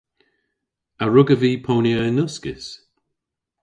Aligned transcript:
A 1.03 1.05
wrugavy 1.07 1.51
ponya 1.65 1.95
yn 2.07 2.21
uskis? 2.25 2.65